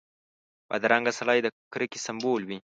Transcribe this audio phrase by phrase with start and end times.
[0.69, 2.57] بدرنګه سړی د کرکې سمبول وي